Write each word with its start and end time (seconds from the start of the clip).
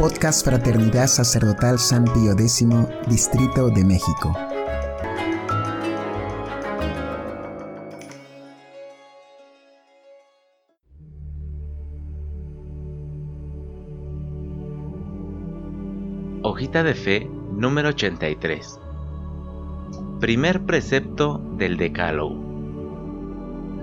Podcast 0.00 0.46
Fraternidad 0.46 1.08
Sacerdotal 1.08 1.78
San 1.78 2.04
Pío 2.04 2.32
X, 2.32 2.66
Distrito 3.06 3.68
de 3.68 3.84
México. 3.84 4.34
Hojita 16.44 16.82
de 16.82 16.94
Fe 16.94 17.30
número 17.52 17.90
83. 17.90 18.80
Primer 20.18 20.62
precepto 20.62 21.42
del 21.58 21.76
Decálogo. 21.76 22.36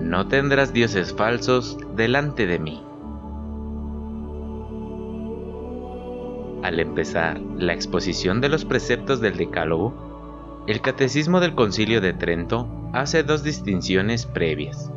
No 0.00 0.26
tendrás 0.26 0.72
dioses 0.72 1.14
falsos 1.14 1.78
delante 1.94 2.48
de 2.48 2.58
mí. 2.58 2.87
Al 6.62 6.80
empezar 6.80 7.40
la 7.56 7.72
exposición 7.72 8.40
de 8.40 8.48
los 8.48 8.64
preceptos 8.64 9.20
del 9.20 9.36
Decálogo, 9.36 10.64
el 10.66 10.80
Catecismo 10.80 11.40
del 11.40 11.54
Concilio 11.54 12.00
de 12.00 12.12
Trento 12.12 12.68
hace 12.92 13.22
dos 13.22 13.42
distinciones 13.42 14.26
previas. 14.26 14.90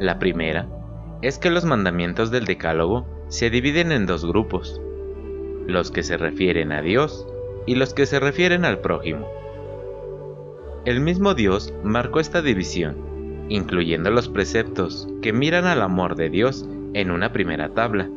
La 0.00 0.18
primera 0.18 0.68
es 1.22 1.38
que 1.38 1.50
los 1.50 1.64
mandamientos 1.64 2.30
del 2.30 2.46
Decálogo 2.46 3.06
se 3.28 3.50
dividen 3.50 3.92
en 3.92 4.06
dos 4.06 4.24
grupos, 4.24 4.80
los 5.66 5.90
que 5.90 6.02
se 6.02 6.16
refieren 6.16 6.72
a 6.72 6.80
Dios 6.80 7.26
y 7.66 7.74
los 7.74 7.92
que 7.92 8.06
se 8.06 8.18
refieren 8.18 8.64
al 8.64 8.80
prójimo. 8.80 9.26
El 10.86 11.00
mismo 11.00 11.34
Dios 11.34 11.74
marcó 11.82 12.20
esta 12.20 12.40
división, 12.40 12.96
incluyendo 13.48 14.10
los 14.10 14.28
preceptos 14.28 15.08
que 15.20 15.32
miran 15.32 15.66
al 15.66 15.82
amor 15.82 16.16
de 16.16 16.30
Dios 16.30 16.66
en 16.94 17.10
una 17.10 17.32
primera 17.32 17.70
tabla, 17.70 18.08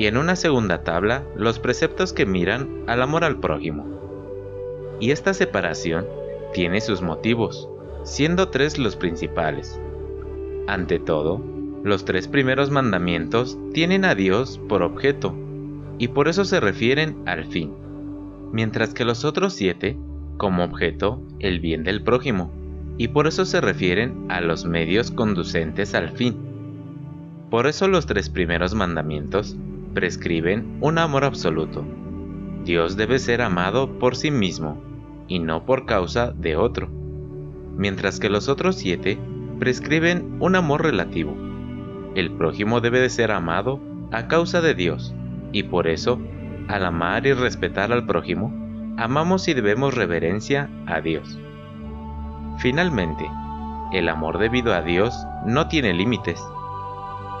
y 0.00 0.06
en 0.06 0.16
una 0.16 0.34
segunda 0.34 0.82
tabla 0.82 1.24
los 1.36 1.58
preceptos 1.58 2.14
que 2.14 2.24
miran 2.24 2.84
al 2.86 3.02
amor 3.02 3.22
al 3.22 3.38
prójimo. 3.38 3.84
Y 4.98 5.10
esta 5.10 5.34
separación 5.34 6.06
tiene 6.54 6.80
sus 6.80 7.02
motivos, 7.02 7.68
siendo 8.02 8.48
tres 8.48 8.78
los 8.78 8.96
principales. 8.96 9.78
Ante 10.66 11.00
todo, 11.00 11.44
los 11.84 12.06
tres 12.06 12.28
primeros 12.28 12.70
mandamientos 12.70 13.58
tienen 13.74 14.06
a 14.06 14.14
Dios 14.14 14.58
por 14.70 14.82
objeto, 14.82 15.34
y 15.98 16.08
por 16.08 16.28
eso 16.28 16.46
se 16.46 16.60
refieren 16.60 17.18
al 17.26 17.44
fin, 17.44 17.74
mientras 18.52 18.94
que 18.94 19.04
los 19.04 19.26
otros 19.26 19.52
siete, 19.52 19.98
como 20.38 20.64
objeto, 20.64 21.20
el 21.40 21.60
bien 21.60 21.84
del 21.84 22.02
prójimo, 22.02 22.50
y 22.96 23.08
por 23.08 23.26
eso 23.26 23.44
se 23.44 23.60
refieren 23.60 24.24
a 24.30 24.40
los 24.40 24.64
medios 24.64 25.10
conducentes 25.10 25.94
al 25.94 26.08
fin. 26.12 26.38
Por 27.50 27.66
eso 27.66 27.86
los 27.86 28.06
tres 28.06 28.30
primeros 28.30 28.74
mandamientos 28.74 29.58
prescriben 29.94 30.78
un 30.80 30.98
amor 30.98 31.24
absoluto. 31.24 31.84
Dios 32.64 32.96
debe 32.96 33.18
ser 33.18 33.42
amado 33.42 33.98
por 33.98 34.16
sí 34.16 34.30
mismo 34.30 34.80
y 35.28 35.38
no 35.38 35.64
por 35.64 35.86
causa 35.86 36.32
de 36.32 36.56
otro, 36.56 36.88
mientras 37.76 38.20
que 38.20 38.28
los 38.28 38.48
otros 38.48 38.76
siete 38.76 39.18
prescriben 39.58 40.36
un 40.40 40.56
amor 40.56 40.82
relativo. 40.82 41.36
El 42.14 42.32
prójimo 42.32 42.80
debe 42.80 43.00
de 43.00 43.10
ser 43.10 43.30
amado 43.30 43.80
a 44.12 44.26
causa 44.28 44.60
de 44.60 44.74
Dios 44.74 45.14
y 45.52 45.64
por 45.64 45.86
eso, 45.86 46.20
al 46.68 46.84
amar 46.84 47.26
y 47.26 47.32
respetar 47.32 47.92
al 47.92 48.06
prójimo, 48.06 48.52
amamos 48.96 49.48
y 49.48 49.54
debemos 49.54 49.94
reverencia 49.94 50.68
a 50.86 51.00
Dios. 51.00 51.38
Finalmente, 52.58 53.26
el 53.92 54.08
amor 54.08 54.38
debido 54.38 54.74
a 54.74 54.82
Dios 54.82 55.14
no 55.46 55.66
tiene 55.68 55.94
límites, 55.94 56.40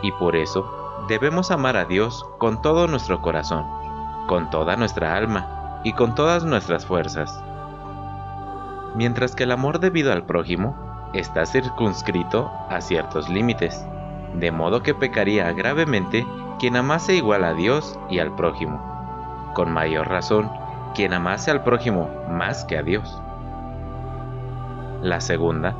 y 0.02 0.10
por 0.12 0.34
eso 0.34 0.79
debemos 1.08 1.50
amar 1.50 1.76
a 1.76 1.84
Dios 1.84 2.26
con 2.38 2.62
todo 2.62 2.86
nuestro 2.86 3.20
corazón, 3.22 3.64
con 4.26 4.50
toda 4.50 4.76
nuestra 4.76 5.16
alma 5.16 5.80
y 5.84 5.92
con 5.92 6.14
todas 6.14 6.44
nuestras 6.44 6.86
fuerzas. 6.86 7.42
Mientras 8.94 9.34
que 9.34 9.44
el 9.44 9.52
amor 9.52 9.80
debido 9.80 10.12
al 10.12 10.24
prójimo 10.24 10.76
está 11.12 11.46
circunscrito 11.46 12.50
a 12.68 12.80
ciertos 12.80 13.28
límites, 13.28 13.84
de 14.34 14.50
modo 14.52 14.82
que 14.82 14.94
pecaría 14.94 15.52
gravemente 15.52 16.26
quien 16.58 16.76
amase 16.76 17.14
igual 17.14 17.44
a 17.44 17.54
Dios 17.54 17.98
y 18.08 18.18
al 18.18 18.34
prójimo. 18.34 18.80
Con 19.54 19.72
mayor 19.72 20.08
razón, 20.08 20.50
quien 20.94 21.12
amase 21.12 21.50
al 21.50 21.62
prójimo 21.62 22.10
más 22.28 22.64
que 22.64 22.76
a 22.76 22.82
Dios. 22.82 23.20
La 25.02 25.20
segunda 25.20 25.74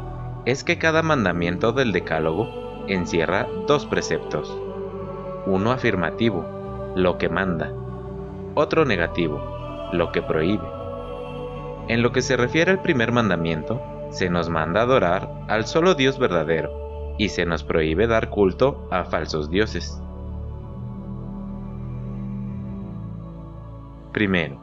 es 0.46 0.64
que 0.64 0.78
cada 0.78 1.02
mandamiento 1.02 1.72
del 1.72 1.92
Decálogo 1.92 2.48
encierra 2.88 3.46
dos 3.66 3.86
preceptos. 3.86 4.56
Uno 5.46 5.72
afirmativo, 5.72 6.92
lo 6.94 7.18
que 7.18 7.28
manda. 7.28 7.72
Otro 8.54 8.84
negativo, 8.84 9.40
lo 9.92 10.12
que 10.12 10.22
prohíbe. 10.22 10.66
En 11.88 12.02
lo 12.02 12.12
que 12.12 12.22
se 12.22 12.36
refiere 12.36 12.70
al 12.70 12.82
primer 12.82 13.10
mandamiento, 13.10 13.80
se 14.10 14.28
nos 14.28 14.48
manda 14.48 14.82
adorar 14.82 15.30
al 15.48 15.66
solo 15.66 15.94
Dios 15.94 16.18
verdadero 16.18 17.14
y 17.18 17.28
se 17.28 17.46
nos 17.46 17.64
prohíbe 17.64 18.06
dar 18.06 18.28
culto 18.30 18.86
a 18.90 19.04
falsos 19.04 19.50
dioses. 19.50 20.00
Primero, 24.12 24.60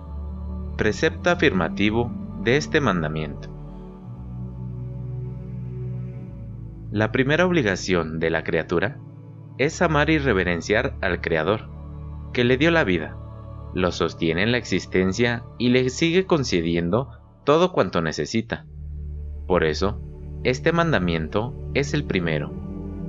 precepto 0.78 1.30
afirmativo 1.30 2.12
de 2.44 2.58
este 2.58 2.82
mandamiento. 2.82 3.50
La 6.92 7.12
primera 7.12 7.46
obligación 7.46 8.20
de 8.20 8.30
la 8.30 8.44
criatura 8.44 8.98
es 9.58 9.82
amar 9.82 10.10
y 10.10 10.18
reverenciar 10.18 10.96
al 11.02 11.22
Creador, 11.22 11.70
que 12.34 12.44
le 12.44 12.58
dio 12.58 12.72
la 12.72 12.84
vida, 12.84 13.18
lo 13.74 13.92
sostiene 13.92 14.44
en 14.44 14.52
la 14.52 14.58
existencia 14.58 15.44
y 15.58 15.70
le 15.70 15.90
sigue 15.90 16.26
concediendo 16.26 17.10
todo 17.44 17.72
cuanto 17.72 18.02
necesita. 18.02 18.66
Por 19.48 19.64
eso, 19.64 20.02
este 20.44 20.72
mandamiento 20.72 21.54
es 21.74 21.94
el 21.94 22.04
primero, 22.04 22.52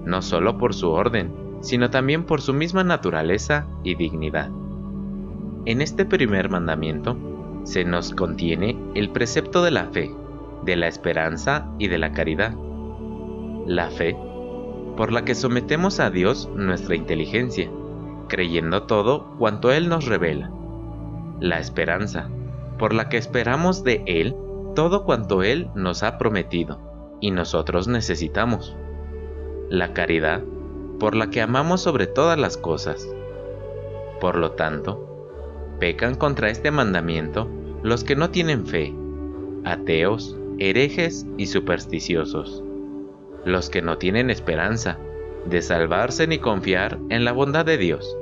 no 0.05 0.23
solo 0.23 0.59
por 0.59 0.75
su 0.75 0.91
orden, 0.91 1.33
sino 1.61 1.91
también 1.91 2.25
por 2.25 2.41
su 2.41 2.55
misma 2.55 2.85
naturaleza 2.85 3.67
y 3.83 3.95
dignidad. 3.95 4.51
En 5.65 5.83
este 5.83 6.05
primer 6.05 6.49
mandamiento 6.49 7.17
se 7.65 7.85
nos 7.85 8.15
contiene 8.15 8.79
el 8.95 9.11
precepto 9.11 9.63
de 9.63 9.71
la 9.71 9.87
fe, 9.87 10.11
de 10.65 10.77
la 10.77 10.87
esperanza 10.87 11.71
y 11.79 11.89
de 11.89 11.99
la 11.99 12.13
caridad. 12.13 12.55
La 13.67 13.91
fe, 13.91 14.17
por 14.99 15.13
la 15.13 15.25
que 15.25 15.37
sometemos 15.37 16.01
a 16.01 16.11
Dios 16.11 16.51
nuestra 16.57 16.97
inteligencia, 16.97 17.71
creyendo 18.27 18.83
todo 18.83 19.29
cuanto 19.39 19.71
Él 19.71 19.89
nos 19.89 20.07
revela. 20.07 20.51
La 21.39 21.61
esperanza, 21.61 22.29
por 22.81 22.93
la 22.93 23.09
que 23.09 23.17
esperamos 23.17 23.85
de 23.85 24.03
Él 24.07 24.35
todo 24.75 25.05
cuanto 25.05 25.45
Él 25.45 25.71
nos 25.77 26.03
ha 26.03 26.19
prometido 26.19 26.81
y 27.21 27.31
nosotros 27.31 27.87
necesitamos. 27.87 28.75
La 29.71 29.93
caridad, 29.93 30.43
por 30.99 31.15
la 31.15 31.31
que 31.31 31.43
amamos 31.43 31.81
sobre 31.81 32.09
todas 32.09 32.37
las 32.37 32.57
cosas. 32.57 33.09
Por 34.21 34.35
lo 34.35 34.51
tanto, 34.51 35.77
Pecan 35.79 36.17
contra 36.17 36.51
este 36.51 36.73
mandamiento 36.73 37.49
los 37.85 38.03
que 38.03 38.17
no 38.17 38.31
tienen 38.31 38.67
fe, 38.67 38.93
ateos, 39.65 40.37
herejes 40.59 41.25
y 41.37 41.47
supersticiosos, 41.47 42.65
los 43.53 43.71
que 43.71 43.83
no 43.83 43.99
tienen 43.99 44.31
esperanza 44.31 44.99
de 45.45 45.63
salvarse 45.63 46.27
ni 46.27 46.39
confiar 46.39 46.99
en 47.09 47.25
la 47.25 47.33
bondad 47.33 47.65
de 47.65 47.79
Dios, 47.79 48.17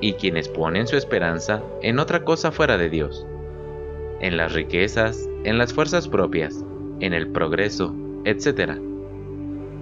y 0.00 0.14
quienes 0.14 0.48
ponen 0.48 0.86
su 0.86 0.96
esperanza 0.96 1.62
en 1.82 1.98
otra 1.98 2.24
cosa 2.24 2.52
fuera 2.52 2.78
de 2.78 2.88
Dios, 2.88 3.26
en 4.20 4.36
las 4.36 4.52
riquezas, 4.52 5.28
en 5.44 5.58
las 5.58 5.72
fuerzas 5.72 6.08
propias, 6.08 6.64
en 7.00 7.14
el 7.14 7.28
progreso, 7.28 7.94
etc. 8.24 8.78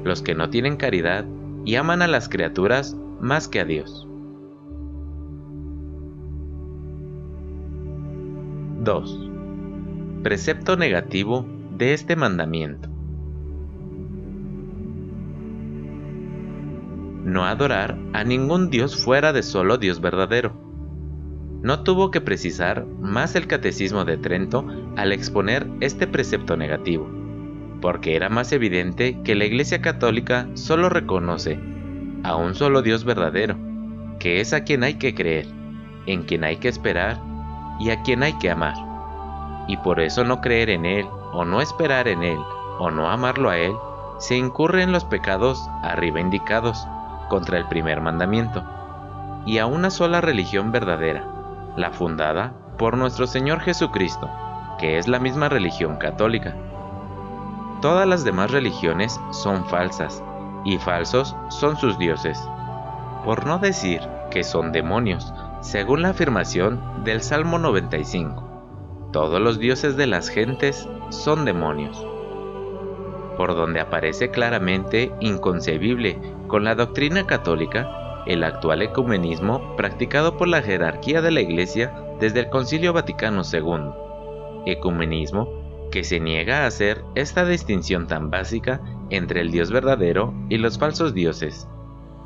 Los 0.05 0.23
que 0.23 0.35
no 0.35 0.51
tienen 0.51 0.77
caridad 0.77 1.25
y 1.65 1.77
aman 1.77 2.03
a 2.03 2.07
las 2.07 2.29
criaturas 2.29 2.97
más 3.21 3.49
que 3.49 3.61
a 3.61 3.65
Dios. 3.65 4.07
2. 8.87 9.31
Precepto 10.23 10.77
negativo 10.77 11.45
de 11.77 11.93
este 11.93 12.15
mandamiento. 12.15 12.96
No 17.27 17.45
adorar 17.45 17.99
a 18.13 18.23
ningún 18.23 18.71
Dios 18.71 18.95
fuera 18.95 19.33
de 19.33 19.43
solo 19.43 19.79
Dios 19.79 20.01
verdadero. 20.01 20.53
No 21.61 21.83
tuvo 21.83 22.13
que 22.13 22.21
precisar 22.21 22.87
más 23.01 23.35
el 23.35 23.49
catecismo 23.49 24.05
de 24.05 24.17
Trento 24.17 24.65
al 24.97 25.11
exponer 25.11 25.67
este 25.81 26.07
precepto 26.07 26.57
negativo, 26.57 27.11
porque 27.81 28.15
era 28.15 28.29
más 28.29 28.53
evidente 28.53 29.21
que 29.25 29.35
la 29.35 29.45
Iglesia 29.45 29.83
Católica 29.83 30.47
solo 30.55 30.89
reconoce 30.89 31.59
a 32.23 32.37
un 32.37 32.55
solo 32.55 32.81
Dios 32.81 33.03
verdadero, 33.03 33.57
que 34.21 34.41
es 34.41 34.53
a 34.53 34.63
quien 34.63 34.85
hay 34.85 34.95
que 34.95 35.17
creer, 35.17 35.49
en 36.07 36.23
quien 36.23 36.45
hay 36.45 36.59
que 36.59 36.69
esperar 36.69 37.21
y 37.81 37.91
a 37.91 38.03
quien 38.03 38.23
hay 38.23 38.35
que 38.35 38.53
amar. 38.53 38.77
Y 39.67 39.79
por 39.79 39.99
eso 39.99 40.23
no 40.23 40.41
creer 40.41 40.71
en 40.71 40.87
Él, 40.87 41.07
o 41.33 41.45
no 41.45 41.61
esperar 41.61 42.07
en 42.07 42.23
Él, 42.23 42.39
o 42.79 42.93
no 42.93 43.11
amarlo 43.11 43.51
a 43.51 43.59
Él, 43.59 43.73
se 44.21 44.37
incurre 44.37 44.85
en 44.85 44.93
los 44.93 45.05
pecados 45.05 45.61
arriba 45.83 46.21
indicados 46.21 46.87
contra 47.29 47.59
el 47.59 47.67
primer 47.67 48.01
mandamiento, 48.01 48.65
y 49.45 49.59
a 49.59 49.67
una 49.67 49.91
sola 49.91 50.21
religión 50.21 50.73
verdadera, 50.73 51.25
la 51.77 51.91
fundada 51.91 52.53
por 52.79 52.97
nuestro 52.97 53.27
Señor 53.27 53.61
Jesucristo, 53.61 54.31
que 54.79 54.99
es 54.99 55.09
la 55.09 55.19
misma 55.19 55.49
religión 55.49 55.97
católica. 55.97 56.55
Todas 57.81 58.07
las 58.07 58.25
demás 58.25 58.51
religiones 58.51 59.21
son 59.31 59.65
falsas, 59.67 60.23
y 60.65 60.79
falsos 60.79 61.37
son 61.49 61.77
sus 61.77 61.97
dioses, 61.99 62.43
por 63.25 63.47
no 63.47 63.59
decir 63.59 64.01
que 64.31 64.43
son 64.43 64.73
demonios, 64.73 65.33
según 65.61 66.03
la 66.03 66.11
afirmación 66.11 67.05
del 67.05 67.23
Salmo 67.23 67.59
95. 67.59 69.11
Todos 69.13 69.41
los 69.41 69.59
dioses 69.59 69.97
de 69.97 70.07
las 70.07 70.29
gentes 70.29 70.89
son 71.11 71.45
demonios. 71.45 72.05
Por 73.37 73.55
donde 73.55 73.81
aparece 73.81 74.31
claramente 74.31 75.13
inconcebible 75.21 76.19
con 76.49 76.65
la 76.65 76.75
doctrina 76.75 77.27
católica 77.27 78.23
el 78.27 78.43
actual 78.43 78.83
ecumenismo 78.83 79.77
practicado 79.77 80.37
por 80.37 80.49
la 80.49 80.63
jerarquía 80.63 81.23
de 81.23 81.31
la 81.31 81.41
Iglesia 81.41 81.95
desde 82.21 82.41
el 82.41 82.51
Concilio 82.51 82.93
Vaticano 82.93 83.43
II. 83.51 83.93
Ecumenismo 84.67 85.49
que 85.91 86.03
se 86.03 86.19
niega 86.19 86.65
a 86.65 86.67
hacer 86.67 87.03
esta 87.15 87.45
distinción 87.45 88.07
tan 88.07 88.31
básica 88.31 88.81
entre 89.11 89.41
el 89.41 89.53
Dios 89.53 89.71
verdadero 89.71 90.35
y 90.49 90.59
los 90.59 90.79
falsos 90.79 91.15
dioses, 91.15 91.69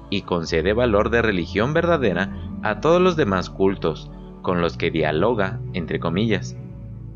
y 0.08 0.22
concede 0.22 0.72
valor 0.72 1.10
de 1.10 1.22
religión 1.22 1.74
verdadera 1.74 2.34
a 2.62 2.80
todos 2.80 3.00
los 3.00 3.16
demás 3.16 3.50
cultos 3.50 4.10
con 4.42 4.62
los 4.62 4.76
que 4.78 4.90
dialoga, 4.90 5.60
entre 5.74 6.00
comillas. 6.00 6.56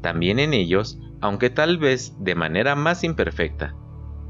También 0.02 0.38
en 0.38 0.52
ellos, 0.52 0.98
aunque 1.22 1.48
tal 1.48 1.78
vez 1.78 2.14
de 2.22 2.34
manera 2.34 2.74
más 2.74 3.02
imperfecta, 3.02 3.74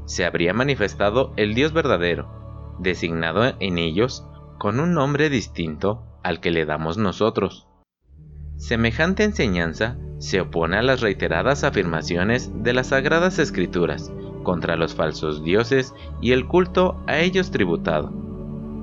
se 0.05 0.23
habría 0.23 0.53
manifestado 0.53 1.33
el 1.35 1.53
Dios 1.53 1.73
verdadero, 1.73 2.44
designado 2.79 3.55
en 3.59 3.77
ellos 3.77 4.25
con 4.57 4.79
un 4.79 4.93
nombre 4.93 5.29
distinto 5.29 6.03
al 6.23 6.39
que 6.39 6.51
le 6.51 6.65
damos 6.65 6.97
nosotros. 6.97 7.67
Semejante 8.57 9.23
enseñanza 9.23 9.97
se 10.17 10.41
opone 10.41 10.77
a 10.77 10.81
las 10.81 11.01
reiteradas 11.01 11.63
afirmaciones 11.63 12.51
de 12.63 12.73
las 12.73 12.87
Sagradas 12.87 13.37
Escrituras 13.37 14.11
contra 14.43 14.77
los 14.77 14.95
falsos 14.95 15.43
dioses 15.43 15.93
y 16.21 16.31
el 16.31 16.47
culto 16.47 17.03
a 17.07 17.19
ellos 17.19 17.51
tributado, 17.51 18.13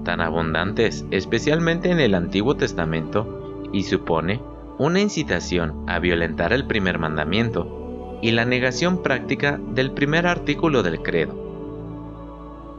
tan 0.04 0.20
abundantes 0.20 1.06
especialmente 1.10 1.90
en 1.90 2.00
el 2.00 2.14
Antiguo 2.14 2.56
Testamento, 2.56 3.38
y 3.72 3.84
supone 3.84 4.42
una 4.78 5.00
incitación 5.00 5.84
a 5.88 5.98
violentar 5.98 6.52
el 6.52 6.66
primer 6.66 6.98
mandamiento 6.98 8.18
y 8.20 8.32
la 8.32 8.44
negación 8.44 9.02
práctica 9.02 9.58
del 9.58 9.92
primer 9.92 10.26
artículo 10.26 10.82
del 10.82 11.02
credo. 11.02 11.41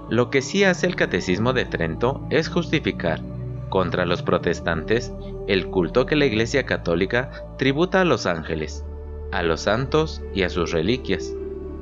Lo 0.10 0.30
que 0.30 0.42
sí 0.42 0.64
hace 0.64 0.88
el 0.88 0.96
Catecismo 0.96 1.54
de 1.54 1.66
Trento 1.66 2.26
es 2.30 2.50
justificar 2.50 3.22
contra 3.70 4.06
los 4.06 4.22
protestantes 4.22 5.12
el 5.48 5.68
culto 5.68 6.06
que 6.06 6.16
la 6.16 6.26
Iglesia 6.26 6.66
Católica 6.66 7.32
tributa 7.58 8.02
a 8.02 8.06
los 8.06 8.26
ángeles, 8.26 8.86
a 9.32 9.42
los 9.42 9.62
santos 9.62 10.22
y 10.34 10.44
a 10.44 10.50
sus 10.50 10.72
reliquias, 10.72 11.34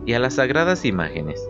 y 0.05 0.13
a 0.13 0.19
las 0.19 0.35
sagradas 0.35 0.85
imágenes. 0.85 1.45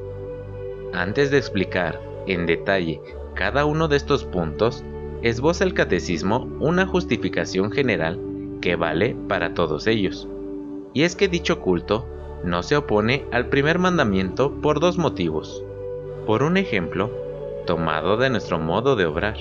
Antes 0.93 1.29
de 1.29 1.37
explicar 1.37 2.01
en 2.25 2.45
detalle 2.45 3.01
cada 3.35 3.65
uno 3.65 3.87
de 3.87 3.97
estos 3.97 4.23
puntos, 4.23 4.83
esboza 5.21 5.63
el 5.63 5.73
catecismo 5.73 6.49
una 6.59 6.87
justificación 6.87 7.71
general 7.71 8.19
que 8.61 8.75
vale 8.75 9.15
para 9.27 9.53
todos 9.53 9.87
ellos. 9.87 10.27
Y 10.93 11.03
es 11.03 11.15
que 11.15 11.27
dicho 11.27 11.59
culto 11.59 12.07
no 12.43 12.63
se 12.63 12.75
opone 12.75 13.25
al 13.31 13.47
primer 13.47 13.77
mandamiento 13.77 14.51
por 14.61 14.79
dos 14.79 14.97
motivos. 14.97 15.63
Por 16.25 16.43
un 16.43 16.57
ejemplo, 16.57 17.11
tomado 17.65 18.17
de 18.17 18.29
nuestro 18.29 18.59
modo 18.59 18.95
de 18.95 19.05
obrar 19.05 19.37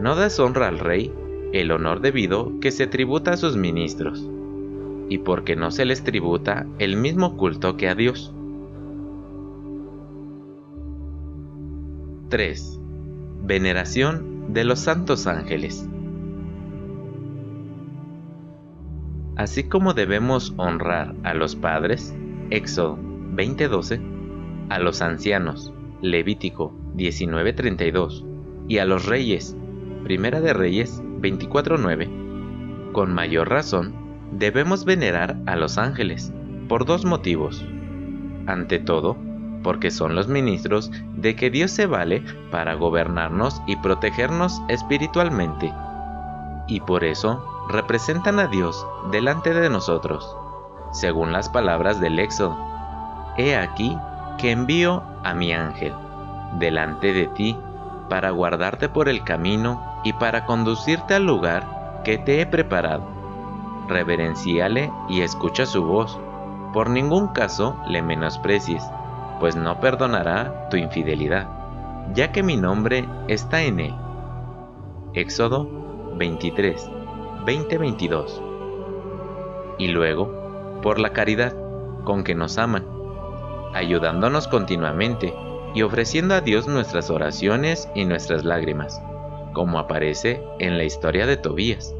no 0.00 0.14
deshonra 0.14 0.68
al 0.68 0.78
rey 0.78 1.12
el 1.52 1.70
honor 1.72 2.00
debido 2.00 2.60
que 2.60 2.70
se 2.70 2.86
tributa 2.86 3.32
a 3.32 3.36
sus 3.36 3.56
ministros, 3.56 4.28
y 5.08 5.18
porque 5.18 5.56
no 5.56 5.70
se 5.70 5.84
les 5.84 6.04
tributa 6.04 6.66
el 6.78 6.96
mismo 6.96 7.36
culto 7.36 7.76
que 7.76 7.88
a 7.88 7.94
Dios. 7.94 8.32
3. 12.28 12.80
Veneración 13.42 14.52
de 14.52 14.64
los 14.64 14.80
santos 14.80 15.26
ángeles. 15.26 15.88
Así 19.36 19.64
como 19.64 19.94
debemos 19.94 20.52
honrar 20.58 21.14
a 21.22 21.32
los 21.32 21.56
padres, 21.56 22.14
Éxodo 22.50 22.98
20:12, 23.34 24.00
a 24.68 24.78
los 24.78 25.00
ancianos, 25.00 25.72
Levítico 26.00 26.72
19:32, 26.94 28.24
y 28.68 28.78
a 28.78 28.84
los 28.84 29.06
reyes, 29.06 29.56
Primera 30.04 30.40
de 30.40 30.52
Reyes 30.52 31.02
24.9. 31.20 32.92
Con 32.92 33.12
mayor 33.12 33.50
razón, 33.50 33.94
debemos 34.32 34.84
venerar 34.84 35.36
a 35.46 35.56
los 35.56 35.78
ángeles, 35.78 36.32
por 36.68 36.84
dos 36.84 37.04
motivos. 37.04 37.64
Ante 38.46 38.78
todo, 38.78 39.16
porque 39.62 39.90
son 39.90 40.14
los 40.14 40.28
ministros 40.28 40.90
de 41.16 41.34
que 41.34 41.50
Dios 41.50 41.70
se 41.70 41.86
vale 41.86 42.22
para 42.50 42.74
gobernarnos 42.74 43.60
y 43.66 43.76
protegernos 43.76 44.60
espiritualmente. 44.68 45.72
Y 46.68 46.80
por 46.80 47.04
eso 47.04 47.44
representan 47.68 48.38
a 48.38 48.46
Dios 48.46 48.86
delante 49.10 49.52
de 49.52 49.68
nosotros, 49.68 50.36
según 50.92 51.32
las 51.32 51.48
palabras 51.48 52.00
del 52.00 52.18
Éxodo. 52.18 52.56
He 53.36 53.56
aquí 53.56 53.96
que 54.38 54.52
envío 54.52 55.02
a 55.24 55.34
mi 55.34 55.52
ángel 55.52 55.92
delante 56.58 57.12
de 57.12 57.26
ti 57.26 57.56
para 58.08 58.30
guardarte 58.30 58.88
por 58.88 59.08
el 59.08 59.22
camino 59.22 59.82
y 60.04 60.12
para 60.14 60.46
conducirte 60.46 61.14
al 61.14 61.26
lugar 61.26 62.02
que 62.04 62.18
te 62.18 62.40
he 62.40 62.46
preparado. 62.46 63.02
Reverenciale 63.88 64.90
y 65.08 65.20
escucha 65.20 65.66
su 65.66 65.84
voz. 65.84 66.18
Por 66.72 66.90
ningún 66.90 67.28
caso 67.28 67.76
le 67.86 68.02
menosprecies, 68.02 68.84
pues 69.40 69.56
no 69.56 69.80
perdonará 69.80 70.68
tu 70.68 70.76
infidelidad, 70.76 71.48
ya 72.14 72.32
que 72.32 72.42
mi 72.42 72.56
nombre 72.56 73.08
está 73.28 73.62
en 73.62 73.80
él. 73.80 73.94
Éxodo 75.14 75.68
23, 76.16 76.90
20-22. 77.44 78.42
Y 79.78 79.88
luego, 79.88 80.80
por 80.82 80.98
la 80.98 81.10
caridad 81.10 81.54
con 82.04 82.24
que 82.24 82.34
nos 82.34 82.58
aman, 82.58 82.97
ayudándonos 83.74 84.48
continuamente 84.48 85.34
y 85.74 85.82
ofreciendo 85.82 86.34
a 86.34 86.40
Dios 86.40 86.66
nuestras 86.66 87.10
oraciones 87.10 87.88
y 87.94 88.04
nuestras 88.04 88.44
lágrimas 88.44 89.00
como 89.58 89.80
aparece 89.80 90.40
en 90.60 90.78
la 90.78 90.84
historia 90.84 91.26
de 91.26 91.36
Tobías. 91.36 91.92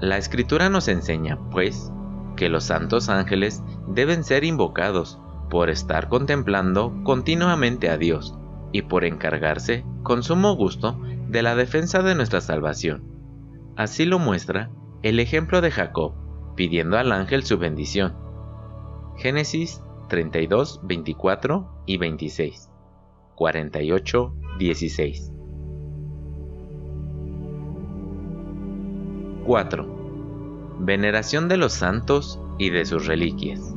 La 0.00 0.18
escritura 0.18 0.68
nos 0.68 0.88
enseña, 0.88 1.38
pues, 1.52 1.92
que 2.36 2.48
los 2.48 2.64
santos 2.64 3.08
ángeles 3.08 3.62
deben 3.86 4.24
ser 4.24 4.42
invocados 4.42 5.20
por 5.50 5.70
estar 5.70 6.08
contemplando 6.08 6.92
continuamente 7.04 7.90
a 7.90 7.96
Dios 7.96 8.34
y 8.72 8.82
por 8.82 9.04
encargarse 9.04 9.84
con 10.02 10.24
sumo 10.24 10.56
gusto 10.56 10.98
de 11.28 11.42
la 11.42 11.54
defensa 11.54 12.02
de 12.02 12.16
nuestra 12.16 12.40
salvación. 12.40 13.04
Así 13.76 14.04
lo 14.04 14.18
muestra 14.18 14.70
el 15.02 15.20
ejemplo 15.20 15.60
de 15.60 15.70
Jacob 15.70 16.14
pidiendo 16.56 16.98
al 16.98 17.12
ángel 17.12 17.44
su 17.44 17.56
bendición. 17.56 18.16
Génesis 19.16 19.80
32, 20.10 20.80
24 20.82 21.84
y 21.86 21.96
26. 21.96 22.68
48, 23.36 24.34
16. 24.58 25.32
4. 29.46 30.76
Veneración 30.80 31.48
de 31.48 31.56
los 31.56 31.72
santos 31.72 32.40
y 32.58 32.70
de 32.70 32.84
sus 32.84 33.06
reliquias. 33.06 33.72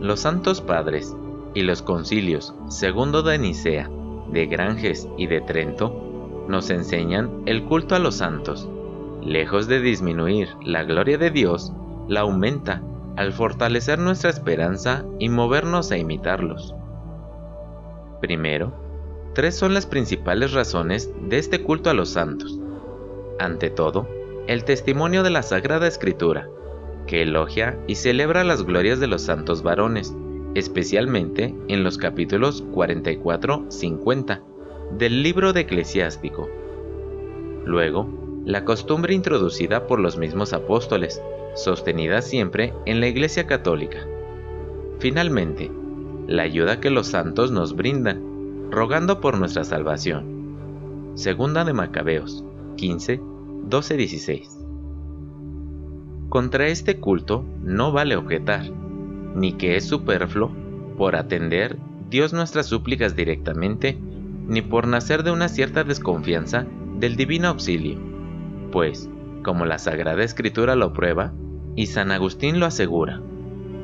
Los 0.00 0.20
santos 0.20 0.60
padres 0.60 1.14
y 1.54 1.62
los 1.62 1.82
concilios 1.82 2.54
segundo 2.68 3.24
de 3.24 3.36
Nicea, 3.38 3.90
de 4.30 4.46
Granges 4.46 5.08
y 5.18 5.26
de 5.26 5.40
Trento 5.40 6.46
nos 6.46 6.70
enseñan 6.70 7.42
el 7.46 7.64
culto 7.64 7.96
a 7.96 7.98
los 7.98 8.14
santos. 8.14 8.70
Lejos 9.22 9.66
de 9.66 9.80
disminuir 9.80 10.50
la 10.64 10.84
gloria 10.84 11.18
de 11.18 11.32
Dios, 11.32 11.72
la 12.08 12.20
aumenta 12.20 12.80
al 13.16 13.32
fortalecer 13.32 13.98
nuestra 13.98 14.30
esperanza 14.30 15.04
y 15.18 15.28
movernos 15.28 15.90
a 15.90 15.96
imitarlos. 15.96 16.74
Primero, 18.20 18.82
Tres 19.34 19.56
son 19.56 19.72
las 19.72 19.86
principales 19.86 20.52
razones 20.52 21.10
de 21.22 21.38
este 21.38 21.62
culto 21.62 21.88
a 21.88 21.94
los 21.94 22.10
santos. 22.10 22.60
Ante 23.38 23.70
todo, 23.70 24.06
el 24.46 24.64
testimonio 24.64 25.22
de 25.22 25.30
la 25.30 25.42
Sagrada 25.42 25.86
Escritura, 25.86 26.50
que 27.06 27.22
elogia 27.22 27.78
y 27.86 27.94
celebra 27.94 28.44
las 28.44 28.62
glorias 28.62 29.00
de 29.00 29.06
los 29.06 29.22
santos 29.22 29.62
varones, 29.62 30.14
especialmente 30.54 31.54
en 31.68 31.82
los 31.82 31.96
capítulos 31.96 32.62
44-50 32.74 34.42
del 34.98 35.22
libro 35.22 35.54
de 35.54 35.62
Eclesiástico. 35.62 36.50
Luego, 37.64 38.06
la 38.44 38.66
costumbre 38.66 39.14
introducida 39.14 39.86
por 39.86 39.98
los 39.98 40.18
mismos 40.18 40.52
apóstoles, 40.52 41.22
sostenida 41.54 42.22
siempre 42.22 42.72
en 42.86 43.00
la 43.00 43.08
Iglesia 43.08 43.46
Católica. 43.46 43.98
Finalmente, 44.98 45.70
la 46.26 46.44
ayuda 46.44 46.80
que 46.80 46.90
los 46.90 47.08
santos 47.08 47.50
nos 47.50 47.74
brindan 47.74 48.70
rogando 48.70 49.20
por 49.20 49.38
nuestra 49.38 49.64
salvación. 49.64 51.12
Segunda 51.14 51.64
de 51.64 51.72
Macabeos 51.72 52.44
15, 52.76 53.20
12, 53.64 53.96
16. 53.96 54.58
Contra 56.28 56.68
este 56.68 56.98
culto 56.98 57.44
no 57.62 57.92
vale 57.92 58.16
objetar, 58.16 58.64
ni 59.34 59.52
que 59.52 59.76
es 59.76 59.84
superfluo 59.84 60.50
por 60.96 61.16
atender 61.16 61.76
Dios 62.08 62.32
nuestras 62.32 62.66
súplicas 62.66 63.14
directamente, 63.16 63.98
ni 64.46 64.62
por 64.62 64.86
nacer 64.86 65.22
de 65.22 65.30
una 65.30 65.48
cierta 65.48 65.84
desconfianza 65.84 66.66
del 66.98 67.16
divino 67.16 67.48
auxilio, 67.48 67.98
pues, 68.70 69.10
como 69.42 69.66
la 69.66 69.78
Sagrada 69.78 70.22
Escritura 70.22 70.76
lo 70.76 70.92
prueba, 70.92 71.32
y 71.74 71.86
San 71.86 72.10
Agustín 72.10 72.60
lo 72.60 72.66
asegura, 72.66 73.20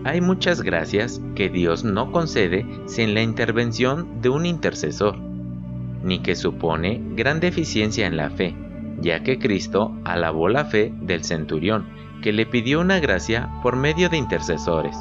hay 0.05 0.21
muchas 0.21 0.63
gracias 0.63 1.21
que 1.35 1.49
Dios 1.49 1.85
no 1.85 2.13
concede 2.13 2.67
sin 2.87 3.15
la 3.15 3.23
intervención 3.23 4.23
de 4.23 4.29
un 4.29 4.47
intercesor, 4.47 5.19
ni 5.19 6.21
que 6.21 6.37
supone 6.37 7.03
gran 7.17 7.41
deficiencia 7.41 8.07
en 8.07 8.17
la 8.17 8.31
fe, 8.31 8.57
ya 9.01 9.23
que 9.23 9.39
Cristo 9.39 9.93
alabó 10.05 10.49
la 10.49 10.65
fe 10.65 10.95
del 11.01 11.25
centurión, 11.25 11.89
que 12.23 12.33
le 12.33 12.47
pidió 12.47 12.81
una 12.81 13.01
gracia 13.01 13.51
por 13.63 13.77
medio 13.77 14.09
de 14.09 14.17
intercesores, 14.17 14.97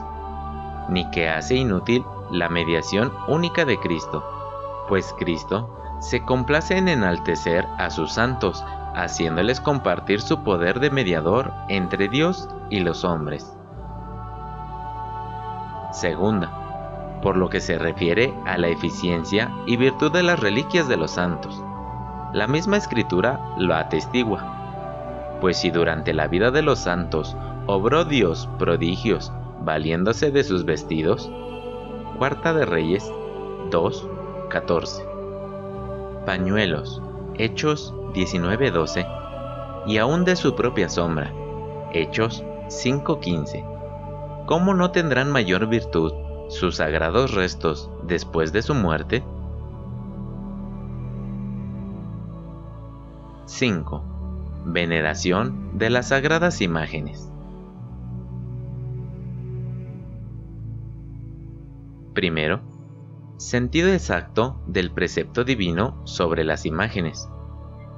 ni 0.90 1.10
que 1.12 1.30
hace 1.30 1.56
inútil 1.56 2.04
la 2.32 2.50
mediación 2.50 3.12
única 3.28 3.66
de 3.66 3.80
Cristo, 3.80 4.24
pues 4.90 5.14
Cristo 5.20 5.74
se 6.02 6.24
complace 6.24 6.78
en 6.78 6.88
enaltecer 6.88 7.66
a 7.78 7.90
sus 7.92 8.14
santos, 8.14 8.64
haciéndoles 8.96 9.62
compartir 9.62 10.22
su 10.22 10.44
poder 10.44 10.80
de 10.80 10.90
mediador 10.90 11.54
entre 11.70 12.08
Dios 12.08 12.50
y 12.70 12.80
los 12.80 13.04
hombres. 13.04 13.52
Segunda, 15.92 17.20
por 17.22 17.38
lo 17.38 17.50
que 17.50 17.60
se 17.60 17.78
refiere 17.78 18.34
a 18.46 18.58
la 18.58 18.68
eficiencia 18.68 19.52
y 19.66 19.78
virtud 19.78 20.12
de 20.12 20.24
las 20.24 20.40
reliquias 20.40 20.88
de 20.88 20.98
los 20.98 21.12
santos. 21.12 21.64
La 22.34 22.48
misma 22.48 22.78
escritura 22.78 23.40
lo 23.58 23.74
atestigua 23.76 24.58
pues 25.40 25.58
si 25.58 25.72
durante 25.72 26.14
la 26.14 26.28
vida 26.28 26.52
de 26.52 26.62
los 26.62 26.80
santos 26.80 27.36
obró 27.68 28.06
Dios 28.06 28.50
prodigios 28.58 29.32
valiéndose 29.62 30.32
de 30.32 30.44
sus 30.44 30.66
vestidos, 30.66 31.30
Cuarta 32.18 32.54
de 32.54 32.66
Reyes 32.66 33.12
2, 33.70 34.10
14. 34.50 35.06
Pañuelos, 36.26 37.02
Hechos 37.36 37.94
19:12, 38.14 39.06
y 39.88 39.98
aún 39.98 40.26
de 40.26 40.36
su 40.36 40.56
propia 40.56 40.90
sombra, 40.90 41.32
Hechos 41.92 42.44
5:15. 42.68 43.64
¿Cómo 44.46 44.74
no 44.74 44.92
tendrán 44.92 45.32
mayor 45.32 45.68
virtud 45.68 46.14
sus 46.50 46.78
sagrados 46.78 47.34
restos 47.34 47.90
después 48.04 48.54
de 48.54 48.62
su 48.62 48.74
muerte? 48.74 49.24
5 53.46 54.04
Veneración 54.66 55.78
de 55.78 55.90
las 55.90 56.10
sagradas 56.10 56.62
imágenes. 56.62 57.32
Primero, 62.14 62.60
sentido 63.38 63.94
exacto 63.94 64.60
del 64.68 64.92
precepto 64.92 65.46
divino 65.46 66.02
sobre 66.06 66.44
las 66.44 66.66
imágenes. 66.66 67.30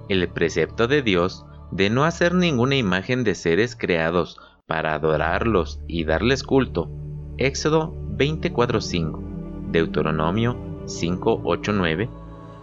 El 0.10 0.30
precepto 0.30 0.88
de 0.88 1.02
Dios 1.02 1.46
de 1.72 1.90
no 1.90 2.04
hacer 2.04 2.36
ninguna 2.36 2.76
imagen 2.76 3.24
de 3.24 3.34
seres 3.34 3.76
creados 3.76 4.40
para 4.70 4.94
adorarlos 4.94 5.82
y 5.88 6.04
darles 6.06 6.44
culto. 6.44 6.90
Éxodo 7.38 7.96
24.5, 8.18 9.72
Deuteronomio 9.72 10.56
5.8.9, 10.86 12.08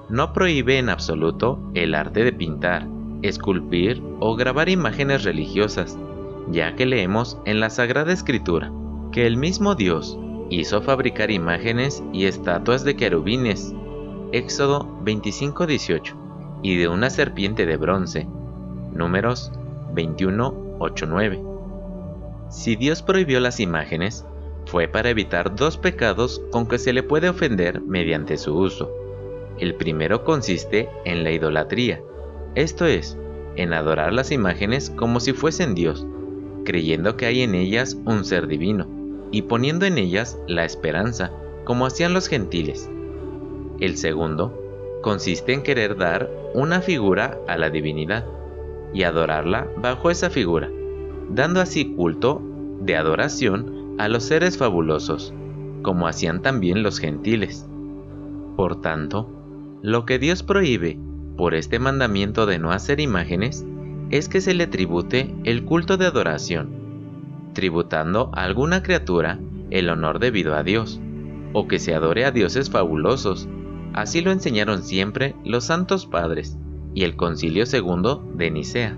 no 0.09 0.33
prohíbe 0.33 0.79
en 0.79 0.89
absoluto 0.89 1.59
el 1.75 1.97
arte 1.97 2.23
de 2.23 2.33
pintar, 2.33 2.87
esculpir 3.23 4.01
o 4.21 4.37
grabar 4.37 4.69
imágenes 4.69 5.25
religiosas, 5.25 5.99
ya 6.49 6.77
que 6.77 6.87
leemos 6.87 7.39
en 7.45 7.59
la 7.59 7.71
Sagrada 7.71 8.13
Escritura 8.13 8.71
que 9.11 9.27
el 9.27 9.37
mismo 9.37 9.75
Dios 9.75 10.17
hizo 10.49 10.83
fabricar 10.83 11.33
imágenes 11.33 12.05
y 12.13 12.27
estatuas 12.27 12.85
de 12.85 12.95
querubines, 12.95 13.75
Éxodo 14.31 14.87
25:18, 15.03 16.15
y 16.63 16.77
de 16.77 16.87
una 16.87 17.11
serpiente 17.11 17.67
de 17.67 17.77
bronce, 17.77 18.29
Números 18.93 19.51
21:8-9. 19.93 21.46
Si 22.49 22.77
Dios 22.77 23.03
prohibió 23.03 23.41
las 23.41 23.61
imágenes, 23.61 24.25
fue 24.67 24.89
para 24.89 25.11
evitar 25.11 25.55
dos 25.55 25.77
pecados 25.77 26.43
con 26.51 26.67
que 26.67 26.79
se 26.79 26.93
le 26.93 27.03
puede 27.03 27.29
ofender 27.29 27.81
mediante 27.81 28.37
su 28.37 28.57
uso. 28.57 28.91
El 29.59 29.75
primero 29.75 30.25
consiste 30.25 30.89
en 31.05 31.25
la 31.25 31.31
idolatría, 31.31 32.01
esto 32.55 32.87
es, 32.87 33.17
en 33.57 33.73
adorar 33.73 34.13
las 34.13 34.33
imágenes 34.33 34.91
como 34.91 35.21
si 35.21 35.33
fuesen 35.33 35.75
Dios, 35.75 36.07
creyendo 36.65 37.17
que 37.17 37.27
hay 37.27 37.43
en 37.43 37.55
ellas 37.55 37.97
un 38.05 38.25
ser 38.25 38.47
divino, 38.47 38.87
y 39.31 39.43
poniendo 39.43 39.87
en 39.87 39.99
ellas 39.99 40.39
la 40.47 40.65
esperanza, 40.65 41.33
como 41.65 41.87
hacían 41.87 42.13
los 42.13 42.29
gentiles. 42.29 42.89
El 43.81 43.97
segundo 43.97 44.63
consiste 45.03 45.53
en 45.53 45.63
querer 45.63 45.97
dar 45.97 46.31
una 46.55 46.81
figura 46.81 47.39
a 47.47 47.57
la 47.57 47.71
divinidad, 47.71 48.27
y 48.93 49.03
adorarla 49.03 49.69
bajo 49.77 50.11
esa 50.11 50.31
figura, 50.31 50.71
dando 51.31 51.61
así 51.61 51.95
culto 51.95 52.43
de 52.81 52.97
adoración 52.97 53.95
a 53.99 54.09
los 54.09 54.25
seres 54.25 54.59
fabulosos, 54.59 55.33
como 55.83 56.07
hacían 56.07 56.43
también 56.43 56.83
los 56.83 56.99
gentiles. 56.99 57.67
Por 58.57 58.81
tanto, 58.81 59.31
lo 59.83 60.05
que 60.05 60.19
Dios 60.19 60.43
prohíbe 60.43 60.99
por 61.37 61.55
este 61.55 61.79
mandamiento 61.79 62.47
de 62.47 62.59
no 62.59 62.73
hacer 62.73 63.01
imágenes 63.01 63.65
es 64.11 64.29
que 64.29 64.41
se 64.41 64.55
le 64.55 64.67
tribute 64.67 65.35
el 65.45 65.65
culto 65.65 65.97
de 65.97 66.07
adoración, 66.07 66.71
tributando 67.53 68.31
a 68.35 68.45
alguna 68.45 68.83
criatura 68.83 69.39
el 69.71 69.89
honor 69.89 70.19
debido 70.19 70.55
a 70.55 70.63
Dios, 70.63 71.01
o 71.53 71.67
que 71.67 71.79
se 71.79 71.95
adore 71.95 72.25
a 72.25 72.31
dioses 72.31 72.71
fabulosos. 72.71 73.49
Así 73.93 74.21
lo 74.21 74.31
enseñaron 74.31 74.83
siempre 74.83 75.35
los 75.45 75.65
santos 75.65 76.07
padres 76.07 76.59
y 76.95 77.05
el 77.05 77.17
concilio 77.17 77.67
segundo 77.67 78.27
de 78.35 78.51
Nicea. 78.51 78.97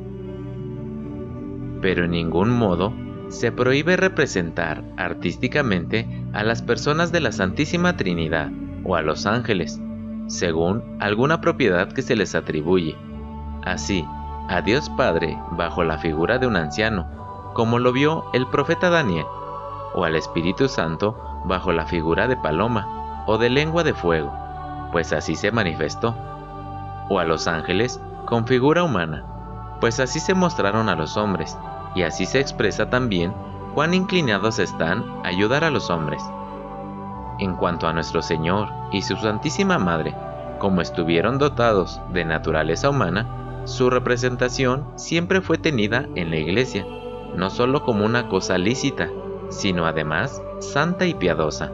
Pero 1.81 2.05
en 2.05 2.13
ningún 2.13 2.51
modo 2.51 2.93
se 3.29 3.53
prohíbe 3.53 3.97
representar 3.97 4.83
artísticamente 4.97 6.09
a 6.33 6.43
las 6.43 6.63
personas 6.63 7.13
de 7.13 7.21
la 7.21 7.33
Santísima 7.33 7.97
Trinidad 7.97 8.51
o 8.85 8.97
a 8.97 9.03
los 9.03 9.27
ángeles, 9.27 9.81
según 10.29 10.97
alguna 11.01 11.41
propiedad 11.41 11.93
que 11.93 12.03
se 12.03 12.17
les 12.17 12.35
atribuye. 12.35 12.97
Así, 13.65 14.05
a 14.49 14.63
Dios 14.63 14.89
Padre 14.91 15.39
bajo 15.53 15.85
la 15.85 15.99
figura 15.99 16.39
de 16.39 16.47
un 16.47 16.57
anciano, 16.57 17.07
como 17.55 17.79
lo 17.79 17.93
vio 17.93 18.25
el 18.33 18.47
profeta 18.47 18.89
Daniel, 18.89 19.27
o 19.95 20.05
al 20.05 20.17
Espíritu 20.17 20.69
Santo 20.69 21.19
bajo 21.45 21.73
la 21.73 21.87
figura 21.87 22.29
de 22.29 22.37
paloma 22.37 23.25
o 23.27 23.37
de 23.37 23.51
lengua 23.51 23.85
de 23.85 23.93
fuego, 23.93 24.33
pues 24.91 25.13
así 25.13 25.35
se 25.35 25.53
manifestó, 25.53 26.15
o 27.11 27.19
a 27.19 27.25
los 27.25 27.47
ángeles 27.47 28.01
con 28.27 28.47
figura 28.47 28.83
humana, 28.83 29.25
pues 29.81 30.01
así 30.01 30.19
se 30.19 30.35
mostraron 30.35 30.89
a 30.89 30.95
los 30.95 31.17
hombres, 31.17 31.59
y 31.99 32.05
así 32.05 32.27
se 32.27 32.39
expresa 32.39 32.89
también 32.89 33.35
cuán 33.75 33.93
inclinados 33.93 34.61
están 34.61 35.05
a 35.25 35.29
ayudar 35.29 35.65
a 35.65 35.71
los 35.71 35.91
hombres 35.91 36.23
en 37.41 37.55
cuanto 37.55 37.89
a 37.89 37.93
nuestro 37.93 38.23
Señor 38.23 38.69
y 38.93 39.03
su 39.03 39.17
Santísima 39.17 39.79
Madre, 39.79 40.15
como 40.59 40.81
estuvieron 40.81 41.39
dotados 41.39 42.01
de 42.13 42.25
naturaleza 42.25 42.91
humana, 42.91 43.63
su 43.65 43.91
representación 43.91 44.87
siempre 44.97 45.41
fue 45.41 45.59
tenida 45.59 46.09
en 46.15 46.31
la 46.31 46.37
Iglesia, 46.37 46.87
no 47.35 47.51
solo 47.51 47.85
como 47.85 48.05
una 48.05 48.29
cosa 48.29 48.59
lícita, 48.59 49.09
sino 49.51 49.87
además 49.87 50.43
santa 50.61 51.05
y 51.07 51.15
piadosa, 51.15 51.71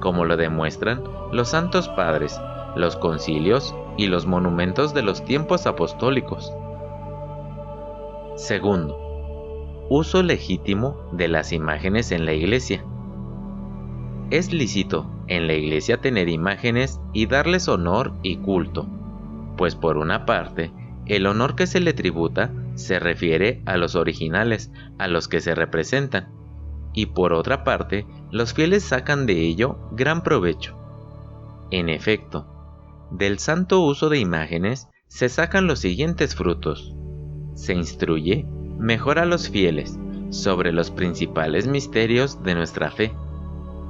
como 0.00 0.24
lo 0.24 0.36
demuestran 0.36 1.02
los 1.32 1.48
santos 1.48 1.88
padres, 1.88 2.40
los 2.76 2.96
concilios 2.96 3.74
y 3.96 4.06
los 4.06 4.26
monumentos 4.26 4.94
de 4.94 5.02
los 5.02 5.24
tiempos 5.24 5.66
apostólicos. 5.66 6.52
Segundo, 8.36 9.07
uso 9.88 10.22
legítimo 10.22 10.96
de 11.12 11.28
las 11.28 11.52
imágenes 11.52 12.12
en 12.12 12.26
la 12.26 12.32
Iglesia. 12.32 12.84
Es 14.30 14.52
lícito 14.52 15.10
en 15.26 15.46
la 15.46 15.54
iglesia 15.54 16.00
tener 16.00 16.28
imágenes 16.28 17.00
y 17.12 17.26
darles 17.26 17.68
honor 17.68 18.12
y 18.22 18.36
culto, 18.36 18.86
pues 19.56 19.74
por 19.74 19.96
una 19.96 20.26
parte, 20.26 20.70
el 21.06 21.26
honor 21.26 21.54
que 21.54 21.66
se 21.66 21.80
le 21.80 21.94
tributa 21.94 22.52
se 22.74 22.98
refiere 22.98 23.62
a 23.66 23.76
los 23.76 23.94
originales, 23.94 24.70
a 24.98 25.08
los 25.08 25.28
que 25.28 25.40
se 25.40 25.54
representan, 25.54 26.28
y 26.92 27.06
por 27.06 27.32
otra 27.32 27.64
parte, 27.64 28.06
los 28.30 28.52
fieles 28.52 28.84
sacan 28.84 29.26
de 29.26 29.40
ello 29.40 29.78
gran 29.92 30.22
provecho. 30.22 30.76
En 31.70 31.88
efecto, 31.88 32.46
del 33.10 33.38
santo 33.38 33.80
uso 33.80 34.08
de 34.08 34.18
imágenes 34.18 34.88
se 35.06 35.28
sacan 35.28 35.66
los 35.66 35.80
siguientes 35.80 36.34
frutos. 36.34 36.94
Se 37.54 37.74
instruye 37.74 38.46
mejor 38.78 39.18
a 39.18 39.26
los 39.26 39.48
fieles 39.48 39.98
sobre 40.30 40.72
los 40.72 40.90
principales 40.90 41.66
misterios 41.66 42.42
de 42.42 42.54
nuestra 42.54 42.90
fe 42.90 43.12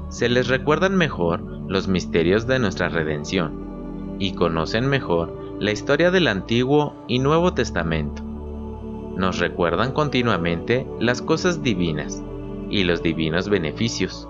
se 0.09 0.28
les 0.28 0.49
recuerdan 0.49 0.97
mejor 0.97 1.40
los 1.68 1.88
misterios 1.88 2.47
de 2.47 2.59
nuestra 2.59 2.88
redención 2.88 4.16
y 4.18 4.33
conocen 4.33 4.88
mejor 4.88 5.37
la 5.61 5.71
historia 5.71 6.11
del 6.11 6.28
Antiguo 6.28 6.95
y 7.07 7.18
Nuevo 7.18 7.52
Testamento. 7.52 8.23
Nos 9.16 9.38
recuerdan 9.38 9.92
continuamente 9.92 10.87
las 10.99 11.21
cosas 11.21 11.62
divinas 11.62 12.23
y 12.71 12.85
los 12.85 13.02
divinos 13.02 13.49
beneficios. 13.49 14.28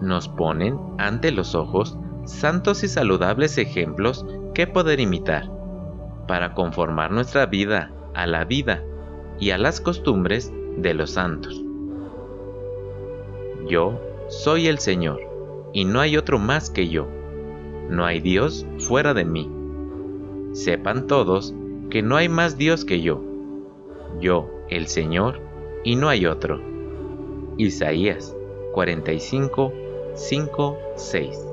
Nos 0.00 0.28
ponen 0.28 0.78
ante 0.98 1.30
los 1.30 1.54
ojos 1.54 1.96
santos 2.24 2.82
y 2.82 2.88
saludables 2.88 3.58
ejemplos 3.58 4.26
que 4.54 4.66
poder 4.66 4.98
imitar, 4.98 5.50
para 6.26 6.54
conformar 6.54 7.12
nuestra 7.12 7.46
vida 7.46 7.92
a 8.14 8.26
la 8.26 8.44
vida 8.44 8.82
y 9.42 9.50
a 9.50 9.58
las 9.58 9.80
costumbres 9.80 10.52
de 10.76 10.94
los 10.94 11.10
santos. 11.10 11.64
Yo 13.66 14.00
soy 14.28 14.68
el 14.68 14.78
Señor, 14.78 15.20
y 15.72 15.84
no 15.84 15.98
hay 15.98 16.16
otro 16.16 16.38
más 16.38 16.70
que 16.70 16.88
yo. 16.88 17.08
No 17.90 18.06
hay 18.06 18.20
Dios 18.20 18.64
fuera 18.78 19.14
de 19.14 19.24
mí. 19.24 19.50
Sepan 20.52 21.08
todos 21.08 21.56
que 21.90 22.02
no 22.02 22.14
hay 22.14 22.28
más 22.28 22.56
Dios 22.56 22.84
que 22.84 23.00
yo. 23.00 23.20
Yo, 24.20 24.48
el 24.70 24.86
Señor, 24.86 25.40
y 25.82 25.96
no 25.96 26.08
hay 26.08 26.26
otro. 26.26 26.62
Isaías 27.58 28.36
45, 28.74 29.72
5, 30.14 30.78
6 30.94 31.51